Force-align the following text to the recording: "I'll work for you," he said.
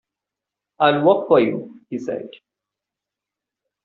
"I'll 0.79 1.03
work 1.05 1.27
for 1.27 1.39
you," 1.39 1.81
he 1.91 1.99
said. 1.99 2.27